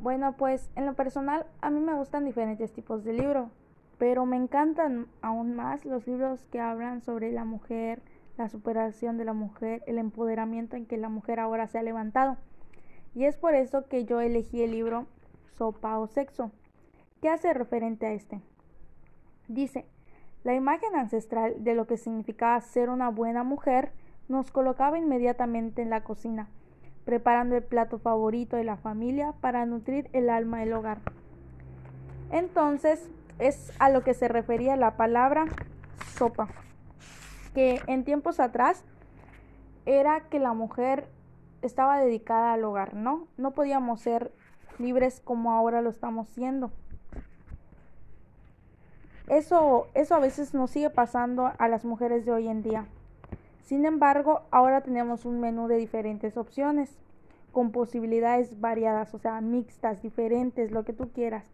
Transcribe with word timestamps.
Bueno, 0.00 0.32
pues 0.32 0.70
en 0.76 0.86
lo 0.86 0.94
personal 0.94 1.44
a 1.60 1.68
mí 1.68 1.78
me 1.78 1.92
gustan 1.92 2.24
diferentes 2.24 2.72
tipos 2.72 3.04
de 3.04 3.12
libros, 3.12 3.50
pero 3.98 4.24
me 4.24 4.38
encantan 4.38 5.08
aún 5.20 5.54
más 5.54 5.84
los 5.84 6.06
libros 6.06 6.46
que 6.46 6.58
hablan 6.58 7.02
sobre 7.02 7.32
la 7.32 7.44
mujer, 7.44 8.00
la 8.38 8.48
superación 8.48 9.18
de 9.18 9.26
la 9.26 9.34
mujer, 9.34 9.82
el 9.86 9.98
empoderamiento 9.98 10.76
en 10.76 10.86
que 10.86 10.96
la 10.96 11.10
mujer 11.10 11.38
ahora 11.38 11.66
se 11.66 11.78
ha 11.78 11.82
levantado. 11.82 12.38
Y 13.14 13.24
es 13.24 13.36
por 13.36 13.54
eso 13.54 13.88
que 13.88 14.06
yo 14.06 14.22
elegí 14.22 14.62
el 14.62 14.70
libro 14.70 15.06
Sopa 15.58 15.98
o 15.98 16.06
Sexo. 16.06 16.50
¿Qué 17.20 17.28
hace 17.28 17.52
referente 17.52 18.06
a 18.06 18.12
este? 18.12 18.40
Dice, 19.48 19.84
la 20.44 20.54
imagen 20.54 20.96
ancestral 20.96 21.62
de 21.62 21.74
lo 21.74 21.86
que 21.86 21.98
significaba 21.98 22.58
ser 22.62 22.88
una 22.88 23.10
buena 23.10 23.44
mujer 23.44 23.92
nos 24.28 24.50
colocaba 24.50 24.98
inmediatamente 24.98 25.82
en 25.82 25.90
la 25.90 26.04
cocina 26.04 26.48
preparando 27.10 27.56
el 27.56 27.64
plato 27.64 27.98
favorito 27.98 28.54
de 28.54 28.62
la 28.62 28.76
familia 28.76 29.34
para 29.40 29.66
nutrir 29.66 30.08
el 30.12 30.30
alma 30.30 30.60
del 30.60 30.72
hogar. 30.74 30.98
Entonces, 32.30 33.10
es 33.40 33.72
a 33.80 33.90
lo 33.90 34.04
que 34.04 34.14
se 34.14 34.28
refería 34.28 34.76
la 34.76 34.96
palabra 34.96 35.46
sopa, 36.16 36.46
que 37.52 37.80
en 37.88 38.04
tiempos 38.04 38.38
atrás 38.38 38.84
era 39.86 40.20
que 40.30 40.38
la 40.38 40.52
mujer 40.52 41.08
estaba 41.62 41.98
dedicada 41.98 42.52
al 42.52 42.62
hogar, 42.62 42.94
¿no? 42.94 43.26
No 43.36 43.50
podíamos 43.50 44.00
ser 44.00 44.30
libres 44.78 45.20
como 45.24 45.50
ahora 45.50 45.82
lo 45.82 45.90
estamos 45.90 46.28
siendo. 46.28 46.70
Eso, 49.26 49.88
eso 49.94 50.14
a 50.14 50.20
veces 50.20 50.54
nos 50.54 50.70
sigue 50.70 50.90
pasando 50.90 51.50
a 51.58 51.66
las 51.66 51.84
mujeres 51.84 52.24
de 52.24 52.30
hoy 52.30 52.46
en 52.46 52.62
día. 52.62 52.86
Sin 53.64 53.84
embargo, 53.84 54.42
ahora 54.52 54.82
tenemos 54.82 55.24
un 55.24 55.40
menú 55.40 55.66
de 55.66 55.76
diferentes 55.76 56.36
opciones, 56.36 57.00
con 57.52 57.72
posibilidades 57.72 58.60
variadas, 58.60 59.14
o 59.14 59.18
sea, 59.18 59.40
mixtas, 59.40 60.02
diferentes, 60.02 60.70
lo 60.70 60.84
que 60.84 60.92
tú 60.92 61.10
quieras. 61.12 61.44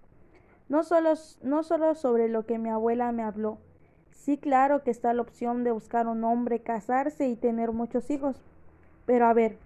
No 0.68 0.82
solo, 0.82 1.14
no 1.42 1.62
solo 1.62 1.94
sobre 1.94 2.28
lo 2.28 2.44
que 2.44 2.58
mi 2.58 2.68
abuela 2.68 3.12
me 3.12 3.22
habló. 3.22 3.58
Sí, 4.10 4.38
claro 4.38 4.82
que 4.82 4.90
está 4.90 5.12
la 5.12 5.22
opción 5.22 5.62
de 5.62 5.70
buscar 5.70 6.08
un 6.08 6.24
hombre, 6.24 6.60
casarse 6.60 7.28
y 7.28 7.36
tener 7.36 7.70
muchos 7.72 8.10
hijos. 8.10 8.42
Pero 9.04 9.26
a 9.26 9.32
ver, 9.32 9.56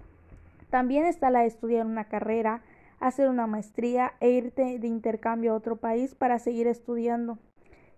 también 0.69 1.07
está 1.07 1.31
la 1.31 1.41
de 1.41 1.47
estudiar 1.47 1.87
una 1.87 2.05
carrera, 2.05 2.63
hacer 3.01 3.29
una 3.29 3.47
maestría 3.47 4.13
e 4.21 4.31
irte 4.31 4.79
de 4.79 4.87
intercambio 4.87 5.53
a 5.53 5.57
otro 5.57 5.77
país 5.77 6.15
para 6.15 6.39
seguir 6.39 6.67
estudiando. 6.67 7.39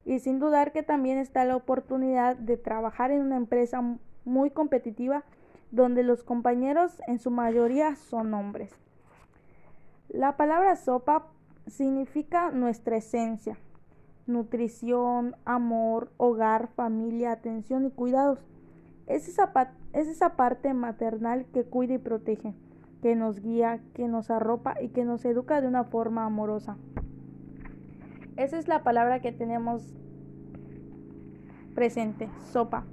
Y 0.05 0.21
sin 0.21 0.39
dudar 0.39 0.73
que 0.73 0.83
también 0.83 1.19
está 1.19 1.45
la 1.45 1.57
oportunidad 1.57 2.37
de 2.37 2.57
trabajar 2.57 3.11
en 3.11 3.23
una 3.23 3.37
empresa 3.37 3.83
muy 4.25 4.51
competitiva 4.51 5.25
donde 5.73 6.05
los 6.05 6.23
compañeros 6.23 7.01
en 7.09 7.19
su 7.19 7.31
mayoría 7.31 7.97
son 7.97 8.33
hombres. 8.35 8.71
La 10.09 10.37
palabra 10.37 10.77
sopa 10.77 11.27
significa 11.67 12.51
nuestra 12.51 12.99
esencia, 12.99 13.57
nutrición, 14.27 15.35
amor, 15.47 16.13
hogar, 16.19 16.69
familia, 16.69 17.33
atención 17.33 17.87
y 17.87 17.91
cuidados. 17.91 18.39
Es 19.07 19.29
esa, 19.29 19.53
es 19.95 20.09
esa 20.09 20.37
parte 20.37 20.75
maternal 20.75 21.47
que 21.53 21.65
cuida 21.65 21.95
y 21.95 21.99
protege, 21.99 22.55
que 23.01 23.17
nos 23.17 23.41
guía, 23.41 23.81
que 23.95 24.09
nos 24.09 24.31
arropa 24.31 24.75
y 24.81 24.91
que 24.91 25.07
nos 25.07 25.25
educa 25.25 25.63
de 25.63 25.69
una 25.69 25.85
forma 25.85 26.27
amorosa. 26.27 26.77
Esa 28.37 28.59
es 28.59 28.69
la 28.69 28.83
palabra 28.83 29.21
que 29.21 29.33
tenemos 29.33 29.95
presente, 31.75 32.29
sopa. 32.51 32.85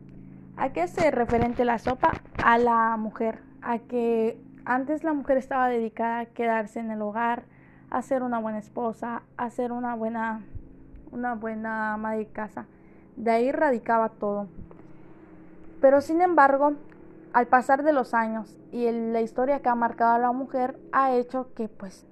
¿A 0.60 0.74
qué 0.74 0.82
hace 0.82 1.10
referente 1.10 1.64
la 1.64 1.80
sopa? 1.80 2.12
A 2.44 2.58
la 2.58 2.98
mujer, 2.98 3.40
a 3.62 3.80
que 3.80 4.38
antes 4.66 5.06
la 5.06 5.14
mujer 5.14 5.38
estaba 5.38 5.70
dedicada 5.70 6.20
a 6.20 6.26
quedarse 6.26 6.82
en 6.82 6.92
el 6.92 7.02
hogar, 7.02 7.44
a 7.90 8.02
ser 8.02 8.24
una 8.24 8.40
buena 8.40 8.60
esposa, 8.60 9.24
a 9.38 9.50
ser 9.52 9.72
una 9.72 9.96
buena, 9.96 10.44
una 11.14 11.36
buena 11.36 11.94
ama 11.94 12.16
de 12.16 12.28
casa. 12.28 12.66
De 13.16 13.32
ahí 13.32 13.54
radicaba 13.54 14.10
todo. 14.10 14.48
Pero 15.80 16.02
sin 16.02 16.22
embargo, 16.22 16.74
al 17.32 17.48
pasar 17.48 17.84
de 17.84 17.94
los 17.94 18.14
años 18.14 18.58
y 18.74 18.92
la 18.92 19.22
historia 19.22 19.62
que 19.62 19.70
ha 19.70 19.76
marcado 19.76 20.16
a 20.16 20.20
la 20.20 20.34
mujer 20.34 20.78
ha 20.92 21.14
hecho 21.14 21.54
que 21.54 21.70
pues 21.70 22.06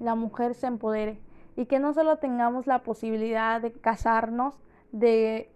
la 0.00 0.14
mujer 0.14 0.52
se 0.52 0.66
empodere 0.66 1.18
y 1.56 1.64
que 1.64 1.78
no 1.78 1.94
solo 1.94 2.18
tengamos 2.18 2.66
la 2.66 2.82
posibilidad 2.82 3.58
de 3.58 3.72
casarnos, 3.72 4.60
de 4.92 5.50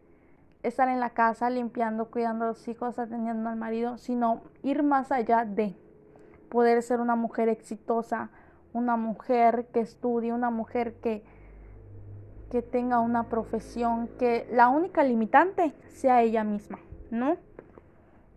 estar 0.65 0.89
en 0.89 0.99
la 0.99 1.11
casa 1.11 1.51
limpiando, 1.51 2.07
cuidando 2.07 2.47
a 2.47 2.49
los 2.49 2.67
hijos, 2.69 2.99
atendiendo 2.99 3.49
al 3.51 3.57
marido, 3.57 3.99
sino 3.99 4.43
ir 4.63 4.83
más 4.83 5.13
allá 5.13 5.45
de 5.45 5.77
poder 6.49 6.83
ser 6.83 7.01
una 7.01 7.17
mujer 7.17 7.49
exitosa, 7.49 8.31
una 8.73 8.97
mujer 8.97 9.67
que 9.73 9.81
estudie, 9.81 10.33
una 10.33 10.51
mujer 10.51 10.95
que, 10.95 11.23
que 12.51 12.63
tenga 12.63 13.01
una 13.01 13.29
profesión, 13.29 14.09
que 14.19 14.49
la 14.51 14.69
única 14.69 15.05
limitante 15.05 15.75
sea 15.89 16.23
ella 16.23 16.45
misma, 16.45 16.79
¿no? 17.11 17.37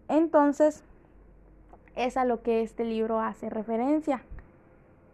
Entonces, 0.09 0.84
es 1.96 2.18
a 2.18 2.26
lo 2.26 2.42
que 2.42 2.62
este 2.62 2.84
libro 2.84 3.20
hace 3.22 3.50
referencia, 3.50 4.24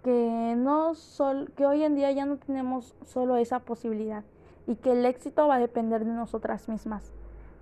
que, 0.03 0.55
no 0.57 0.95
sol, 0.95 1.51
que 1.55 1.65
hoy 1.65 1.83
en 1.83 1.95
día 1.95 2.11
ya 2.11 2.25
no 2.25 2.37
tenemos 2.37 2.95
solo 3.05 3.37
esa 3.37 3.59
posibilidad, 3.59 4.23
y 4.67 4.75
que 4.75 4.91
el 4.91 5.05
éxito 5.05 5.47
va 5.47 5.55
a 5.55 5.59
depender 5.59 6.05
de 6.05 6.11
nosotras 6.11 6.69
mismas. 6.69 7.13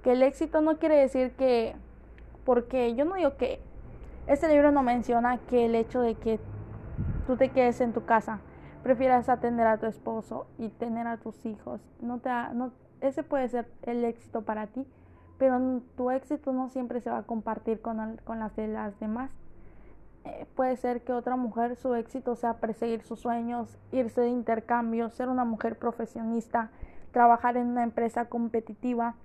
Que 0.03 0.13
el 0.13 0.23
éxito 0.23 0.61
no 0.61 0.77
quiere 0.77 0.95
decir 0.95 1.31
que, 1.31 1.75
porque 2.45 2.95
yo 2.95 3.05
no 3.05 3.15
digo 3.15 3.37
que, 3.37 3.59
este 4.27 4.47
libro 4.47 4.71
no 4.71 4.83
menciona 4.83 5.39
que 5.39 5.65
el 5.65 5.75
hecho 5.75 6.01
de 6.01 6.15
que 6.15 6.39
tú 7.27 7.37
te 7.37 7.49
quedes 7.49 7.81
en 7.81 7.93
tu 7.93 8.05
casa, 8.05 8.39
prefieras 8.83 9.29
atender 9.29 9.67
a 9.67 9.77
tu 9.77 9.85
esposo 9.85 10.47
y 10.57 10.69
tener 10.69 11.07
a 11.07 11.17
tus 11.17 11.45
hijos, 11.45 11.81
no 12.01 12.19
te, 12.19 12.29
no, 12.53 12.71
ese 12.99 13.23
puede 13.23 13.47
ser 13.49 13.67
el 13.83 14.03
éxito 14.05 14.41
para 14.41 14.67
ti, 14.67 14.85
pero 15.37 15.59
tu 15.97 16.11
éxito 16.11 16.53
no 16.53 16.69
siempre 16.69 17.01
se 17.01 17.09
va 17.09 17.19
a 17.19 17.23
compartir 17.23 17.81
con, 17.81 18.19
con 18.23 18.39
las 18.39 18.55
de 18.55 18.67
las 18.67 18.99
demás. 18.99 19.31
Eh, 20.23 20.45
puede 20.55 20.77
ser 20.77 21.01
que 21.01 21.13
otra 21.13 21.35
mujer 21.35 21.75
su 21.75 21.95
éxito 21.95 22.35
sea 22.35 22.57
perseguir 22.57 23.01
sus 23.01 23.19
sueños, 23.19 23.75
irse 23.91 24.21
de 24.21 24.29
intercambio, 24.29 25.09
ser 25.09 25.29
una 25.29 25.45
mujer 25.45 25.79
profesionista, 25.79 26.69
trabajar 27.11 27.57
en 27.57 27.67
una 27.67 27.83
empresa 27.83 28.25
competitiva. 28.25 29.15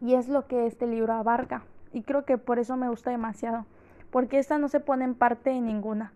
Y 0.00 0.14
es 0.14 0.28
lo 0.28 0.46
que 0.46 0.66
este 0.66 0.86
libro 0.86 1.12
abarca. 1.12 1.62
Y 1.92 2.02
creo 2.02 2.24
que 2.24 2.38
por 2.38 2.58
eso 2.58 2.76
me 2.76 2.88
gusta 2.88 3.10
demasiado. 3.10 3.66
Porque 4.10 4.38
esta 4.38 4.58
no 4.58 4.68
se 4.68 4.80
pone 4.80 5.04
en 5.04 5.14
parte 5.14 5.50
de 5.50 5.60
ninguna. 5.60 6.12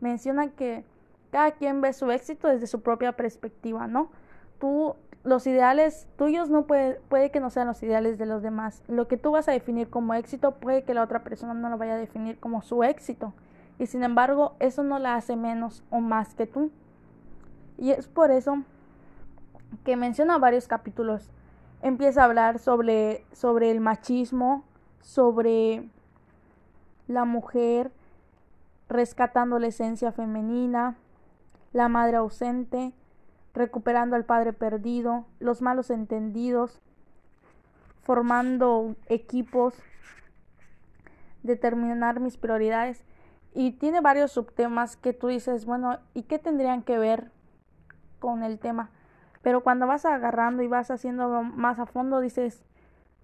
Menciona 0.00 0.48
que 0.48 0.84
cada 1.30 1.52
quien 1.52 1.80
ve 1.80 1.92
su 1.92 2.10
éxito 2.10 2.48
desde 2.48 2.66
su 2.66 2.80
propia 2.80 3.12
perspectiva, 3.12 3.86
¿no? 3.86 4.10
Tú, 4.58 4.96
los 5.24 5.46
ideales 5.46 6.08
tuyos 6.16 6.48
no 6.48 6.66
puede, 6.66 7.00
puede 7.08 7.30
que 7.30 7.40
no 7.40 7.50
sean 7.50 7.68
los 7.68 7.82
ideales 7.82 8.18
de 8.18 8.26
los 8.26 8.42
demás. 8.42 8.82
Lo 8.88 9.08
que 9.08 9.16
tú 9.16 9.32
vas 9.32 9.48
a 9.48 9.52
definir 9.52 9.88
como 9.88 10.14
éxito 10.14 10.52
puede 10.52 10.84
que 10.84 10.94
la 10.94 11.02
otra 11.02 11.22
persona 11.22 11.54
no 11.54 11.68
lo 11.70 11.78
vaya 11.78 11.94
a 11.94 11.98
definir 11.98 12.38
como 12.38 12.62
su 12.62 12.82
éxito. 12.82 13.32
Y 13.78 13.86
sin 13.86 14.02
embargo, 14.02 14.54
eso 14.58 14.82
no 14.82 14.98
la 14.98 15.14
hace 15.14 15.36
menos 15.36 15.84
o 15.90 16.00
más 16.00 16.34
que 16.34 16.46
tú. 16.46 16.70
Y 17.76 17.90
es 17.92 18.08
por 18.08 18.30
eso 18.30 18.64
que 19.84 19.96
menciona 19.96 20.38
varios 20.38 20.68
capítulos. 20.68 21.30
Empieza 21.82 22.22
a 22.22 22.24
hablar 22.24 22.58
sobre, 22.58 23.24
sobre 23.32 23.70
el 23.70 23.80
machismo, 23.80 24.64
sobre 25.00 25.88
la 27.06 27.24
mujer 27.24 27.92
rescatando 28.88 29.58
la 29.58 29.68
esencia 29.68 30.12
femenina, 30.12 30.96
la 31.72 31.88
madre 31.88 32.16
ausente, 32.16 32.92
recuperando 33.54 34.16
al 34.16 34.24
padre 34.24 34.52
perdido, 34.52 35.26
los 35.40 35.62
malos 35.62 35.90
entendidos, 35.90 36.80
formando 38.02 38.96
equipos, 39.06 39.74
determinar 41.42 42.20
mis 42.20 42.36
prioridades. 42.36 43.04
Y 43.54 43.72
tiene 43.72 44.00
varios 44.00 44.32
subtemas 44.32 44.96
que 44.96 45.12
tú 45.12 45.28
dices, 45.28 45.66
bueno, 45.66 45.98
¿y 46.14 46.22
qué 46.22 46.38
tendrían 46.38 46.82
que 46.82 46.98
ver 46.98 47.30
con 48.18 48.42
el 48.42 48.58
tema? 48.58 48.90
Pero 49.42 49.62
cuando 49.62 49.86
vas 49.86 50.04
agarrando 50.04 50.62
y 50.62 50.68
vas 50.68 50.90
haciendo 50.90 51.42
más 51.42 51.78
a 51.78 51.86
fondo, 51.86 52.20
dices, 52.20 52.62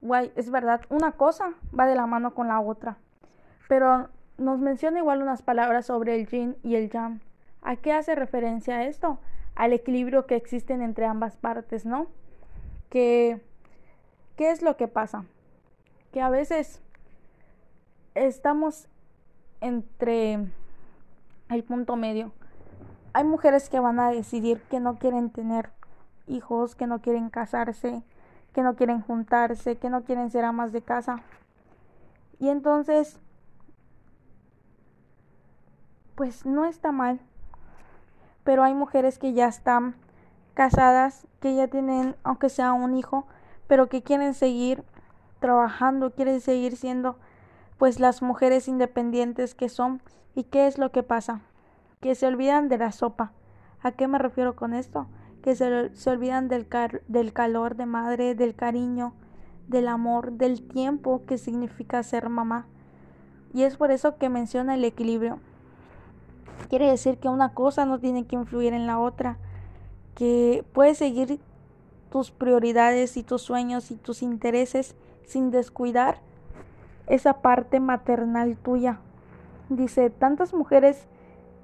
guay, 0.01 0.33
es 0.37 0.51
verdad, 0.51 0.83
una 0.89 1.13
cosa 1.13 1.55
va 1.79 1.87
de 1.87 1.95
la 1.95 2.07
mano 2.07 2.35
con 2.35 2.49
la 2.49 2.61
otra. 2.61 2.97
Pero 3.69 4.09
nos 4.39 4.61
menciona 4.61 4.99
igual 4.99 5.23
unas 5.23 5.43
palabras 5.43 5.87
sobre 5.87 6.15
el 6.15 6.27
yin 6.29 6.57
y 6.63 6.77
el 6.77 6.91
yang. 6.91 7.21
¿A 7.63 7.77
qué 7.77 7.93
hace 7.93 8.15
referencia 8.15 8.85
esto? 8.85 9.19
Al 9.55 9.73
equilibrio 9.73 10.27
que 10.27 10.37
existen 10.37 10.83
entre 10.83 11.07
ambas 11.07 11.37
partes, 11.37 11.87
¿no? 11.87 12.09
¿Qué 12.91 13.41
es 14.39 14.63
lo 14.63 14.77
que 14.77 14.87
pasa? 14.89 15.25
Que 16.13 16.21
a 16.21 16.29
veces 16.29 16.81
estamos 18.15 18.87
entre 19.61 20.39
el 21.49 21.65
punto 21.65 21.97
medio. 21.97 22.33
Hay 23.15 23.25
mujeres 23.25 23.69
que 23.69 23.81
van 23.81 23.99
a 23.99 24.11
decidir 24.11 24.61
que 24.63 24.81
no 24.81 24.99
quieren 24.99 25.31
tener 25.31 25.71
hijos, 26.26 26.75
que 26.75 26.87
no 26.87 27.00
quieren 27.00 27.31
casarse, 27.31 28.03
que 28.53 28.62
no 28.62 28.76
quieren 28.76 29.00
juntarse, 29.00 29.76
que 29.76 29.91
no 29.91 30.05
quieren 30.05 30.31
ser 30.31 30.44
amas 30.44 30.73
de 30.73 30.82
casa. 30.82 31.23
Y 32.38 32.49
entonces, 32.49 33.19
pues 36.15 36.47
no 36.47 36.65
está 36.65 36.93
mal 36.93 37.21
pero 38.44 38.62
hay 38.62 38.75
mujeres 38.75 39.19
que 39.19 39.32
ya 39.32 39.49
están 39.49 39.94
casadas, 40.53 41.26
que 41.41 41.56
ya 41.56 41.67
tienen, 41.69 42.15
aunque 42.23 42.50
sea 42.50 42.75
un 42.75 42.94
hijo, 42.94 43.27
pero 43.67 43.88
que 43.88 44.03
quieren 44.03 44.35
seguir 44.35 44.85
trabajando, 45.41 46.12
quieren 46.12 46.41
seguir 46.41 46.77
siendo 46.77 47.17
pues 47.79 47.99
las 47.99 48.23
mujeres 48.23 48.69
independientes 48.69 49.55
que 49.55 49.69
son. 49.69 50.00
¿Y 50.35 50.44
qué 50.44 50.67
es 50.67 50.79
lo 50.79 50.93
que 50.93 51.03
pasa? 51.03 51.41
Que 52.00 52.15
se 52.15 52.27
olvidan 52.27 52.69
de 52.69 52.79
la 52.79 52.93
sopa. 52.93 53.32
¿A 53.82 53.93
qué 53.93 54.06
me 54.06 54.19
refiero 54.19 54.55
con 54.55 54.75
esto? 54.75 55.06
Que 55.44 55.55
se, 55.55 56.11
olvidan 56.11 56.49
del, 56.49 56.67
del 57.06 57.32
calor 57.35 57.76
de 57.76 57.85
madre, 57.85 58.35
del 58.35 58.55
cariño, 58.55 59.12
del 59.69 59.88
amor, 59.88 60.32
del 60.32 60.67
tiempo 60.67 61.26
que 61.26 61.37
significa 61.37 62.02
ser 62.02 62.31
mamá. 62.31 62.67
Y 63.52 63.64
es 63.64 63.76
por 63.76 63.91
eso 63.91 64.17
que 64.17 64.31
menciona 64.31 64.75
el 64.75 64.85
equilibrio. 64.85 65.38
Quiere 66.70 66.88
decir 66.88 67.19
que 67.19 67.29
una 67.29 67.52
cosa 67.52 67.85
no 67.85 68.00
tiene 68.00 68.26
que 68.26 68.37
influir 68.37 68.73
en 68.73 68.87
la 68.87 68.99
otra, 68.99 69.37
que 70.14 70.64
puedes 70.73 70.96
seguir 70.96 71.38
tus 72.11 72.31
prioridades 72.31 73.19
y 73.19 73.23
tus 73.23 73.43
sueños 73.43 73.91
y 73.91 73.96
tus 73.96 74.23
intereses 74.23 74.96
sin 75.25 75.50
descuidar 75.50 76.20
esa 77.06 77.43
parte 77.43 77.81
maternal 77.81 78.56
tuya. 78.56 78.99
Dice, 79.69 80.08
tantas 80.08 80.55
mujeres 80.55 81.06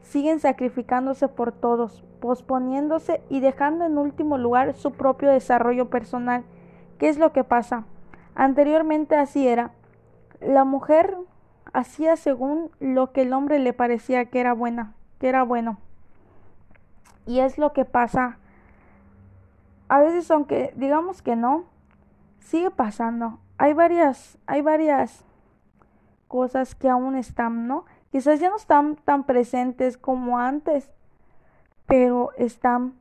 siguen 0.03 0.39
sacrificándose 0.39 1.29
por 1.29 1.53
todos, 1.53 2.03
posponiéndose 2.21 3.23
y 3.29 3.41
dejando 3.41 3.85
en 3.85 3.99
último 3.99 4.39
lugar 4.39 4.75
su 4.75 4.93
propio 4.93 5.31
desarrollo 5.31 5.91
personal. 5.91 6.45
¿Qué 6.99 7.09
es 7.09 7.19
lo 7.19 7.33
que 7.33 7.45
pasa? 7.45 7.85
Anteriormente 8.35 9.17
así 9.17 9.49
era. 9.49 9.73
La 10.41 10.65
mujer 10.65 11.17
hacía 11.73 12.17
según 12.17 12.71
lo 12.79 13.13
que 13.13 13.23
el 13.23 13.33
hombre 13.33 13.59
le 13.59 13.73
parecía 13.73 14.27
que 14.27 14.41
era 14.41 14.53
buena, 14.53 14.95
que 15.19 15.29
era 15.29 15.43
bueno. 15.43 15.79
Y 17.27 17.41
es 17.41 17.59
lo 17.59 17.73
que 17.73 17.85
pasa. 17.85 18.39
A 19.89 20.01
veces 20.01 20.31
aunque 20.31 20.73
digamos 20.77 21.23
que 21.23 21.37
no, 21.37 21.65
sigue 22.39 22.71
pasando. 22.71 23.39
Hay 23.59 23.73
varias 23.73 24.39
hay 24.47 24.63
varias 24.63 25.25
cosas 26.29 26.75
que 26.75 26.89
aún 26.89 27.17
están, 27.17 27.67
¿no? 27.67 27.85
Quizás 28.13 28.41
ya 28.41 28.51
no 28.51 28.57
están 28.57 28.97
tan 28.97 29.25
presentes 29.25 29.97
como 29.97 30.39
antes, 30.39 30.91
pero 31.91 32.31
están 32.39 32.95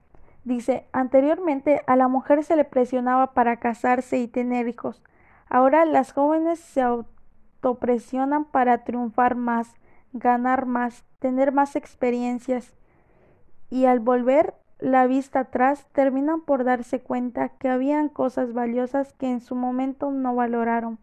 Dice, 0.50 0.88
anteriormente 0.94 1.83
a 1.86 1.95
la 1.95 2.07
mujer 2.07 2.44
se 2.44 2.56
le 2.56 2.65
presionaba 2.65 3.33
para 3.33 3.57
casarse 3.57 4.18
y 4.18 4.27
tener 4.27 4.68
hijos. 4.68 5.03
Ahora 5.50 5.86
las 5.86 6.12
jóvenes 6.12 6.59
se 6.59 6.81
autopresionan 6.81 8.45
para 8.45 8.83
triunfar 8.83 9.36
más, 9.36 9.75
ganar 10.13 10.65
más, 10.65 11.03
tener 11.19 11.51
más 11.51 11.75
experiencias 11.75 12.74
y 13.69 13.86
al 13.86 14.00
volver 14.00 14.56
la 14.80 15.06
vista 15.07 15.41
atrás 15.41 15.86
terminan 15.91 16.41
por 16.41 16.63
darse 16.63 17.01
cuenta 17.01 17.50
que 17.50 17.69
habían 17.69 18.07
cosas 18.09 18.53
valiosas 18.53 19.13
que 19.13 19.30
en 19.30 19.41
su 19.41 19.53
momento 19.53 20.09
no 20.09 20.33
valoraron, 20.33 20.97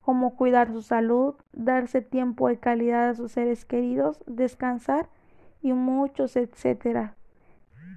como 0.00 0.36
cuidar 0.36 0.72
su 0.72 0.82
salud, 0.82 1.34
darse 1.52 2.00
tiempo 2.00 2.48
de 2.48 2.58
calidad 2.58 3.10
a 3.10 3.14
sus 3.14 3.32
seres 3.32 3.64
queridos, 3.64 4.22
descansar 4.26 5.08
y 5.62 5.72
muchos 5.72 6.36
etcétera. 6.36 7.14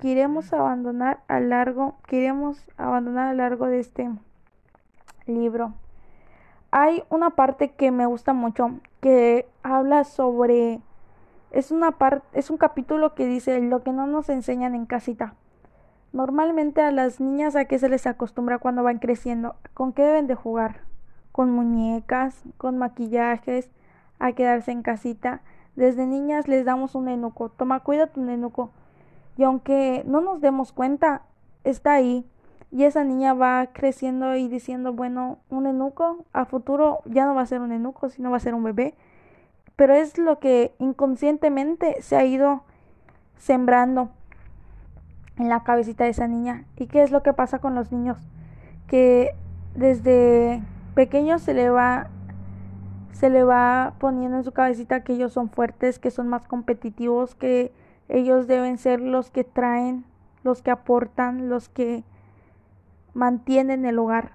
Queremos 0.01 0.53
abandonar 0.53 1.19
a 1.27 1.39
largo, 1.39 1.95
queremos 2.07 2.65
abandonar 2.77 3.27
a 3.29 3.33
largo 3.33 3.67
de 3.67 3.79
este 3.79 4.09
libro. 5.25 5.73
Hay 6.71 7.03
una 7.09 7.31
parte 7.31 7.71
que 7.71 7.91
me 7.91 8.05
gusta 8.05 8.33
mucho 8.33 8.79
que 8.99 9.47
habla 9.63 10.03
sobre 10.03 10.81
es 11.51 11.71
una 11.71 11.91
parte 11.91 12.27
es 12.37 12.49
un 12.49 12.57
capítulo 12.57 13.15
que 13.15 13.25
dice 13.25 13.61
lo 13.61 13.81
que 13.81 13.93
no 13.93 14.07
nos 14.07 14.29
enseñan 14.29 14.75
en 14.75 14.85
casita. 14.85 15.35
Normalmente 16.11 16.81
a 16.81 16.91
las 16.91 17.19
niñas 17.19 17.55
a 17.55 17.65
qué 17.65 17.79
se 17.79 17.89
les 17.89 18.07
acostumbra 18.07 18.59
cuando 18.59 18.83
van 18.83 18.99
creciendo, 18.99 19.55
con 19.73 19.93
qué 19.93 20.03
deben 20.03 20.27
de 20.27 20.35
jugar, 20.35 20.81
con 21.31 21.51
muñecas, 21.51 22.41
con 22.57 22.77
maquillajes, 22.77 23.69
a 24.19 24.31
quedarse 24.31 24.71
en 24.71 24.81
casita. 24.81 25.41
Desde 25.75 26.05
niñas 26.05 26.47
les 26.47 26.65
damos 26.65 26.95
un 26.95 27.05
nenuco, 27.05 27.49
toma 27.49 27.81
cuida 27.81 28.07
tu 28.07 28.21
nenuco. 28.21 28.71
Y 29.37 29.43
aunque 29.43 30.03
no 30.05 30.21
nos 30.21 30.41
demos 30.41 30.71
cuenta, 30.71 31.23
está 31.63 31.93
ahí 31.93 32.25
y 32.71 32.83
esa 32.83 33.03
niña 33.03 33.33
va 33.33 33.67
creciendo 33.71 34.35
y 34.35 34.47
diciendo, 34.47 34.93
bueno, 34.93 35.39
un 35.49 35.65
enuco 35.65 36.25
a 36.33 36.45
futuro 36.45 36.99
ya 37.05 37.25
no 37.25 37.35
va 37.35 37.41
a 37.41 37.45
ser 37.45 37.61
un 37.61 37.71
enuco, 37.71 38.09
sino 38.09 38.31
va 38.31 38.37
a 38.37 38.41
ser 38.41 38.53
un 38.53 38.63
bebé. 38.63 38.95
Pero 39.75 39.93
es 39.93 40.17
lo 40.17 40.39
que 40.39 40.73
inconscientemente 40.79 42.01
se 42.01 42.15
ha 42.15 42.25
ido 42.25 42.63
sembrando 43.37 44.09
en 45.37 45.49
la 45.49 45.63
cabecita 45.63 46.05
de 46.05 46.11
esa 46.11 46.27
niña. 46.27 46.65
¿Y 46.77 46.87
qué 46.87 47.03
es 47.03 47.11
lo 47.11 47.23
que 47.23 47.33
pasa 47.33 47.59
con 47.59 47.75
los 47.75 47.91
niños? 47.91 48.17
Que 48.87 49.35
desde 49.75 50.61
pequeños 50.95 51.41
se 51.41 51.53
le 51.53 51.69
va 51.69 52.09
se 53.15 53.29
le 53.29 53.45
va 53.45 53.93
poniendo 53.97 54.35
en 54.35 54.43
su 54.43 54.51
cabecita 54.51 55.05
que 55.05 55.13
ellos 55.13 55.31
son 55.31 55.49
fuertes, 55.49 55.99
que 55.99 56.11
son 56.11 56.27
más 56.27 56.47
competitivos, 56.47 57.33
que 57.33 57.71
ellos 58.09 58.45
deben 58.45 58.77
ser 58.77 58.99
los 58.99 59.31
que 59.31 59.45
traen, 59.45 60.03
los 60.43 60.61
que 60.61 60.69
aportan, 60.69 61.47
los 61.47 61.69
que 61.69 62.03
mantienen 63.13 63.85
el 63.85 63.99
hogar. 63.99 64.33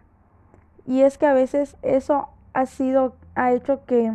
Y 0.87 1.03
es 1.03 1.19
que 1.19 1.27
a 1.27 1.35
veces 1.35 1.77
eso 1.83 2.31
ha 2.55 2.65
sido, 2.65 3.17
ha 3.35 3.53
hecho 3.53 3.85
que 3.85 4.15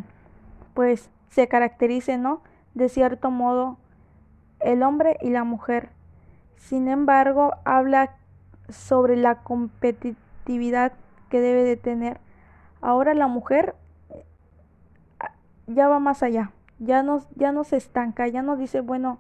pues 0.74 1.12
se 1.30 1.48
caracterice, 1.48 2.18
¿no? 2.18 2.42
De 2.74 2.90
cierto 2.90 3.30
modo 3.30 3.78
el 4.62 4.82
hombre 4.82 5.20
y 5.22 5.30
la 5.30 5.44
mujer. 5.44 5.90
Sin 6.58 6.88
embargo, 6.88 7.52
habla 7.66 8.16
sobre 8.70 9.16
la 9.16 9.44
competitividad 9.44 10.94
que 11.30 11.40
debe 11.40 11.64
de 11.64 11.78
tener. 11.78 12.20
Ahora 12.82 13.14
la 13.14 13.28
mujer 13.28 13.76
ya 15.68 15.88
va 15.88 16.00
más 16.00 16.24
allá, 16.24 16.52
ya 16.80 17.04
no, 17.04 17.22
ya 17.36 17.52
no 17.52 17.64
se 17.64 17.78
estanca, 17.78 18.28
ya 18.28 18.42
no 18.42 18.58
dice, 18.58 18.82
bueno, 18.82 19.20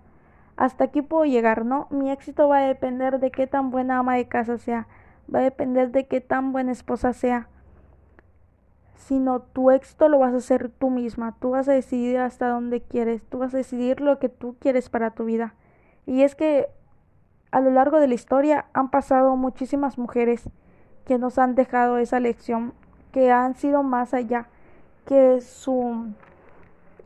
hasta 0.57 0.85
aquí 0.85 1.01
puedo 1.01 1.25
llegar, 1.25 1.65
¿no? 1.65 1.87
Mi 1.89 2.11
éxito 2.11 2.47
va 2.47 2.59
a 2.59 2.67
depender 2.67 3.19
de 3.19 3.31
qué 3.31 3.47
tan 3.47 3.71
buena 3.71 3.99
ama 3.99 4.15
de 4.15 4.27
casa 4.27 4.57
sea, 4.57 4.87
va 5.33 5.39
a 5.39 5.43
depender 5.43 5.91
de 5.91 6.07
qué 6.07 6.21
tan 6.21 6.51
buena 6.51 6.71
esposa 6.71 7.13
sea, 7.13 7.47
sino 8.95 9.41
tu 9.41 9.71
éxito 9.71 10.09
lo 10.09 10.19
vas 10.19 10.33
a 10.33 10.37
hacer 10.37 10.69
tú 10.69 10.89
misma, 10.89 11.35
tú 11.39 11.51
vas 11.51 11.67
a 11.67 11.73
decidir 11.73 12.17
hasta 12.17 12.47
dónde 12.49 12.81
quieres, 12.81 13.23
tú 13.23 13.39
vas 13.39 13.53
a 13.53 13.57
decidir 13.57 14.01
lo 14.01 14.19
que 14.19 14.29
tú 14.29 14.55
quieres 14.59 14.89
para 14.89 15.11
tu 15.11 15.25
vida. 15.25 15.53
Y 16.05 16.21
es 16.21 16.35
que 16.35 16.69
a 17.51 17.59
lo 17.59 17.71
largo 17.71 17.99
de 17.99 18.07
la 18.07 18.15
historia 18.15 18.65
han 18.73 18.89
pasado 18.89 19.35
muchísimas 19.35 19.97
mujeres 19.97 20.49
que 21.05 21.17
nos 21.17 21.37
han 21.37 21.55
dejado 21.55 21.97
esa 21.97 22.19
lección, 22.19 22.73
que 23.11 23.31
han 23.31 23.55
sido 23.55 23.83
más 23.83 24.13
allá, 24.13 24.47
que 25.05 25.39
su, 25.41 26.07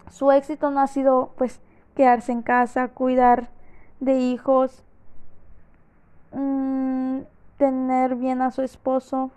su 0.09 0.31
éxito 0.31 0.71
no 0.71 0.79
ha 0.81 0.87
sido 0.87 1.31
pues 1.37 1.59
quedarse 1.95 2.31
en 2.31 2.41
casa, 2.41 2.87
cuidar 2.89 3.49
de 3.99 4.17
hijos, 4.19 4.83
mmm, 6.31 7.19
tener 7.57 8.15
bien 8.15 8.41
a 8.41 8.51
su 8.51 8.61
esposo. 8.61 9.31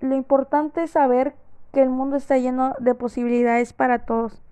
Lo 0.00 0.14
importante 0.16 0.84
es 0.84 0.92
saber 0.92 1.34
que 1.72 1.82
el 1.82 1.90
mundo 1.90 2.16
está 2.16 2.38
lleno 2.38 2.74
de 2.78 2.94
posibilidades 2.94 3.72
para 3.72 4.00
todos. 4.00 4.42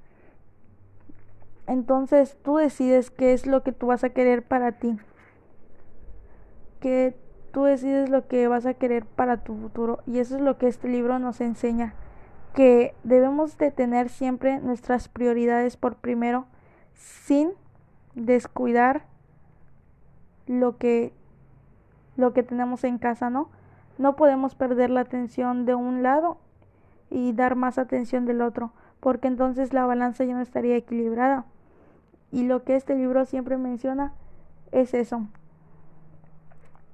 Entonces 1.66 2.36
tú 2.42 2.56
decides 2.56 3.10
qué 3.10 3.32
es 3.32 3.46
lo 3.46 3.62
que 3.62 3.72
tú 3.72 3.86
vas 3.86 4.02
a 4.02 4.10
querer 4.10 4.42
para 4.42 4.72
ti. 4.72 4.98
Que 6.80 7.16
tú 7.52 7.64
decides 7.64 8.10
lo 8.10 8.26
que 8.26 8.48
vas 8.48 8.66
a 8.66 8.74
querer 8.74 9.04
para 9.04 9.38
tu 9.38 9.54
futuro. 9.54 10.00
Y 10.06 10.18
eso 10.18 10.36
es 10.36 10.42
lo 10.42 10.58
que 10.58 10.66
este 10.66 10.88
libro 10.88 11.18
nos 11.18 11.40
enseña. 11.40 11.94
Que 12.54 12.94
debemos 13.04 13.56
de 13.58 13.70
tener 13.70 14.08
siempre 14.08 14.60
nuestras 14.60 15.08
prioridades 15.08 15.76
por 15.76 15.96
primero 15.96 16.46
sin 16.94 17.50
descuidar 18.14 19.04
lo 20.46 20.76
que 20.78 21.12
lo 22.16 22.32
que 22.32 22.42
tenemos 22.42 22.84
en 22.84 22.98
casa, 22.98 23.30
¿no? 23.30 23.48
No 23.98 24.16
podemos 24.16 24.54
perder 24.54 24.90
la 24.90 25.00
atención 25.00 25.64
de 25.64 25.74
un 25.74 26.02
lado 26.02 26.38
y 27.08 27.32
dar 27.32 27.56
más 27.56 27.78
atención 27.78 28.26
del 28.26 28.42
otro, 28.42 28.72
porque 29.00 29.28
entonces 29.28 29.72
la 29.72 29.86
balanza 29.86 30.24
ya 30.24 30.34
no 30.34 30.40
estaría 30.40 30.76
equilibrada. 30.76 31.44
Y 32.30 32.44
lo 32.44 32.62
que 32.62 32.76
este 32.76 32.94
libro 32.94 33.24
siempre 33.26 33.56
menciona 33.56 34.12
es 34.70 34.94
eso, 34.94 35.26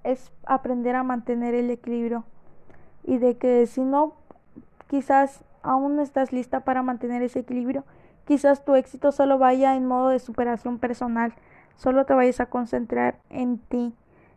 es 0.03 0.33
aprender 0.47 0.97
a 0.97 1.03
mantener 1.03 1.55
el 1.55 1.71
equilibrio 1.71 2.25
y 3.05 3.19
de 3.19 3.37
que 3.37 3.67
si 3.67 3.83
no, 3.83 4.15
quizás 4.89 5.43
aún 5.67 5.97
no 5.97 6.03
estás 6.03 6.33
lista 6.33 6.61
para 6.61 6.83
mantener 6.83 7.23
ese 7.23 7.41
equilibrio, 7.41 7.85
quizás 8.25 8.65
tu 8.65 8.75
éxito 8.75 9.13
solo 9.13 9.39
vaya 9.39 9.77
en 9.77 9.87
modo 9.87 10.09
de 10.09 10.19
superación 10.19 10.79
personal, 10.79 11.35
solo 11.77 12.07
te 12.07 12.15
vayas 12.15 12.41
a 12.41 12.47
concentrar 12.47 13.19
en 13.31 13.59
ti 13.59 13.95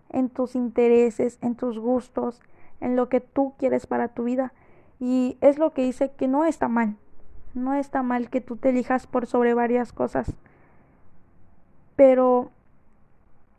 en 0.09 0.29
tus 0.29 0.55
intereses, 0.55 1.37
en 1.41 1.55
tus 1.55 1.79
gustos, 1.79 2.41
en 2.81 2.95
lo 2.95 3.09
que 3.09 3.21
tú 3.21 3.53
quieres 3.57 3.87
para 3.87 4.09
tu 4.09 4.23
vida. 4.23 4.53
Y 4.99 5.37
es 5.41 5.57
lo 5.57 5.73
que 5.73 5.83
dice 5.83 6.11
que 6.11 6.27
no 6.27 6.45
está 6.45 6.67
mal. 6.67 6.97
No 7.53 7.73
está 7.73 8.03
mal 8.03 8.29
que 8.29 8.41
tú 8.41 8.57
te 8.57 8.69
elijas 8.69 9.07
por 9.07 9.25
sobre 9.25 9.53
varias 9.53 9.93
cosas. 9.93 10.35
Pero 11.95 12.51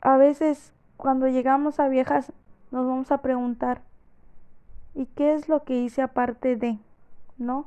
a 0.00 0.16
veces 0.16 0.72
cuando 0.96 1.28
llegamos 1.28 1.80
a 1.80 1.88
viejas 1.88 2.32
nos 2.70 2.86
vamos 2.86 3.10
a 3.10 3.18
preguntar, 3.18 3.82
¿y 4.94 5.06
qué 5.06 5.34
es 5.34 5.48
lo 5.48 5.64
que 5.64 5.80
hice 5.80 6.02
aparte 6.02 6.56
de? 6.56 6.78
¿No? 7.40 7.66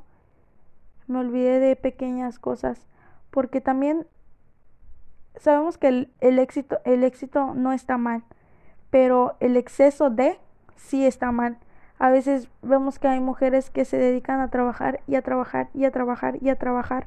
Me 1.06 1.18
olvidé 1.18 1.60
de 1.60 1.76
pequeñas 1.76 2.38
cosas, 2.38 2.86
porque 3.30 3.60
también 3.60 4.06
sabemos 5.36 5.76
que 5.76 5.88
el, 5.88 6.12
el 6.20 6.38
éxito, 6.38 6.78
el 6.84 7.04
éxito 7.04 7.54
no 7.54 7.72
está 7.72 7.98
mal, 7.98 8.24
pero 8.88 9.36
el 9.40 9.58
exceso 9.58 10.08
de 10.08 10.38
sí 10.76 11.04
está 11.04 11.32
mal. 11.32 11.58
A 11.98 12.10
veces 12.10 12.48
vemos 12.62 12.98
que 12.98 13.08
hay 13.08 13.20
mujeres 13.20 13.70
que 13.70 13.84
se 13.84 13.98
dedican 13.98 14.40
a 14.40 14.50
trabajar 14.50 15.00
y 15.06 15.16
a 15.16 15.22
trabajar 15.22 15.68
y 15.74 15.84
a 15.84 15.90
trabajar 15.90 16.38
y 16.42 16.48
a 16.48 16.56
trabajar. 16.56 17.06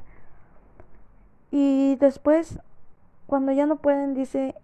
Y 1.50 1.96
después, 1.96 2.58
cuando 3.26 3.52
ya 3.52 3.66
no 3.66 3.76
pueden, 3.76 4.14
dice, 4.14 4.54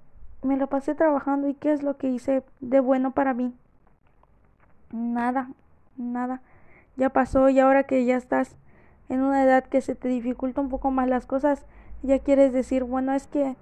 me 0.43 0.57
lo 0.57 0.69
pasé 0.69 0.95
trabajando 0.95 1.49
y 1.49 1.55
qué 1.55 1.73
es 1.73 1.83
lo 1.83 1.97
que 1.97 2.09
hice 2.09 2.45
de 2.61 2.81
bueno 2.81 3.13
para 3.13 3.35
mí. 3.35 3.55
Nada, 4.93 5.49
nada. 5.97 6.41
Ya 6.97 7.11
pasó 7.11 7.49
y 7.49 7.59
ahora 7.59 7.85
que 7.85 8.05
ya 8.05 8.17
estás 8.17 8.57
en 9.09 9.23
una 9.23 9.43
edad 9.43 9.65
que 9.65 9.81
se 9.81 9.95
te 9.95 10.09
dificulta 10.09 10.61
un 10.61 10.69
poco 10.69 10.91
más 10.91 11.09
las 11.09 11.27
cosas, 11.27 11.67
ya 12.03 12.19
quieres 12.19 12.53
decir, 12.53 12.85
bueno, 12.85 13.13
es 13.13 13.27
que 13.27 13.57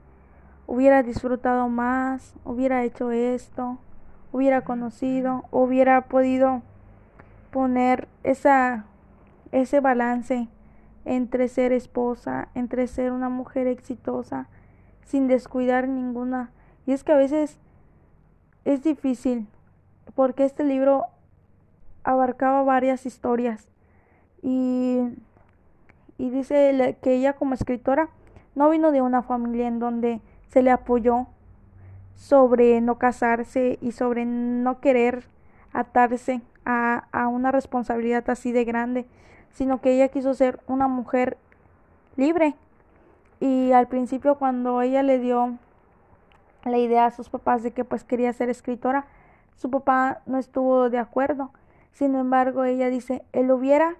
hubiera 0.66 1.02
disfrutado 1.02 1.68
más, 1.68 2.34
hubiera 2.44 2.84
hecho 2.84 3.10
esto, 3.10 3.78
hubiera 4.32 4.62
conocido, 4.62 5.44
hubiera 5.50 6.02
podido 6.02 6.62
poner 7.50 8.08
esa 8.22 8.86
ese 9.52 9.80
balance 9.80 10.48
entre 11.04 11.48
ser 11.48 11.72
esposa, 11.72 12.48
entre 12.54 12.86
ser 12.86 13.12
una 13.12 13.28
mujer 13.28 13.66
exitosa, 13.66 14.48
sin 15.04 15.28
descuidar 15.28 15.88
ninguna. 15.88 16.50
Y 16.86 16.92
es 16.92 17.04
que 17.04 17.12
a 17.12 17.16
veces 17.16 17.58
es 18.64 18.82
difícil, 18.82 19.46
porque 20.14 20.44
este 20.44 20.64
libro 20.64 21.06
abarcaba 22.04 22.62
varias 22.62 23.06
historias 23.06 23.68
y, 24.42 25.00
y 26.18 26.30
dice 26.30 26.96
que 27.02 27.14
ella 27.14 27.34
como 27.34 27.54
escritora 27.54 28.08
no 28.54 28.70
vino 28.70 28.92
de 28.92 29.02
una 29.02 29.22
familia 29.22 29.68
en 29.68 29.78
donde 29.78 30.20
se 30.48 30.62
le 30.62 30.70
apoyó 30.70 31.26
sobre 32.14 32.80
no 32.80 32.98
casarse 32.98 33.78
y 33.80 33.92
sobre 33.92 34.24
no 34.24 34.80
querer 34.80 35.24
atarse 35.72 36.42
a, 36.64 37.04
a 37.12 37.28
una 37.28 37.50
responsabilidad 37.50 38.28
así 38.28 38.52
de 38.52 38.64
grande, 38.64 39.06
sino 39.50 39.80
que 39.80 39.92
ella 39.92 40.08
quiso 40.08 40.34
ser 40.34 40.60
una 40.66 40.88
mujer 40.88 41.38
libre. 42.16 42.54
Y 43.40 43.72
al 43.72 43.88
principio 43.88 44.36
cuando 44.36 44.82
ella 44.82 45.02
le 45.02 45.18
dio 45.18 45.58
la 46.64 46.78
idea 46.78 47.06
a 47.06 47.10
sus 47.10 47.28
papás 47.28 47.62
de 47.62 47.72
que 47.72 47.84
pues 47.84 48.04
quería 48.04 48.32
ser 48.32 48.50
escritora, 48.50 49.06
su 49.56 49.70
papá 49.70 50.20
no 50.26 50.38
estuvo 50.38 50.90
de 50.90 50.98
acuerdo. 50.98 51.50
Sin 51.92 52.14
embargo, 52.14 52.64
ella 52.64 52.88
dice, 52.88 53.24
él 53.32 53.50
hubiera 53.50 53.96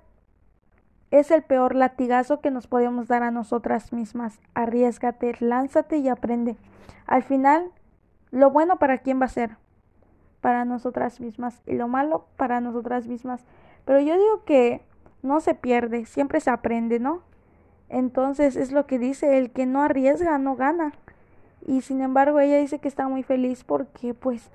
es 1.13 1.31
el 1.31 1.43
peor 1.43 1.75
latigazo 1.75 2.41
que 2.41 2.51
nos 2.51 2.67
podemos 2.67 3.07
dar 3.07 3.23
a 3.23 3.31
nosotras 3.31 3.93
mismas. 3.93 4.41
Arriesgate, 4.55 5.37
lánzate 5.41 5.99
y 5.99 6.09
aprende. 6.09 6.57
Al 7.07 7.23
final, 7.23 7.71
lo 8.31 8.51
bueno 8.51 8.79
para 8.79 8.99
quién 8.99 9.21
va 9.21 9.27
a 9.27 9.29
ser? 9.29 9.59
Para 10.41 10.65
nosotras 10.65 11.21
mismas 11.21 11.61
y 11.67 11.75
lo 11.75 11.87
malo 11.87 12.25
para 12.39 12.63
nosotras 12.63 13.07
mismas. 13.07 13.45
Pero 13.85 14.01
yo 14.01 14.15
digo 14.15 14.45
que 14.47 14.81
no 15.21 15.41
se 15.41 15.55
pierde, 15.55 16.07
siempre 16.07 16.41
se 16.41 16.49
aprende, 16.49 16.99
¿no? 16.99 17.21
Entonces 17.91 18.57
es 18.57 18.73
lo 18.73 18.87
que 18.87 18.99
dice, 18.99 19.37
el 19.37 19.51
que 19.51 19.67
no 19.67 19.83
arriesga 19.83 20.39
no 20.39 20.57
gana. 20.57 20.95
Y 21.67 21.83
sin 21.83 22.01
embargo 22.01 22.41
ella 22.41 22.57
dice 22.57 22.79
que 22.79 22.89
está 22.89 23.07
muy 23.07 23.23
feliz 23.23 23.65
porque 23.65 24.15
pues 24.15 24.51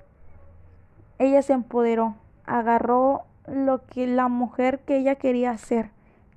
ella 1.20 1.40
se 1.42 1.52
empoderó, 1.52 2.16
agarró 2.46 3.27
lo 3.52 3.84
que 3.86 4.06
la 4.06 4.28
mujer 4.28 4.80
que 4.80 4.98
ella 4.98 5.16
quería 5.16 5.56
ser 5.56 5.90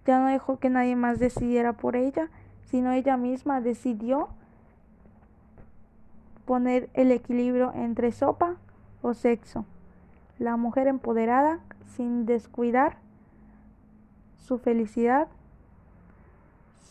ya 0.06 0.20
no 0.20 0.27
dejó 0.27 0.58
que 0.58 0.70
nadie 0.70 0.96
más 0.96 1.20
decidiera 1.20 1.74
por 1.74 1.96
ella, 1.96 2.30
sino 2.65 2.91
ella 2.91 3.18
misma 3.18 3.62
decidió 3.62 4.30
poner 6.46 6.89
el 6.94 7.12
equilibrio 7.12 7.72
entre 7.75 8.12
sopa 8.12 8.56
o 9.01 9.13
sexo. 9.13 9.65
La 10.39 10.58
mujer 10.58 10.88
empoderada 10.88 11.60
sin 11.96 12.25
descuidar 12.25 12.98
su 14.38 14.58
felicidad, 14.58 15.27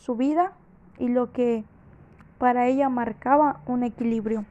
su 0.01 0.15
vida 0.15 0.53
y 0.99 1.09
lo 1.09 1.33
que 1.33 1.65
para 2.39 2.67
ella 2.67 2.89
marcaba 2.89 3.61
un 3.67 3.83
equilibrio. 3.83 4.45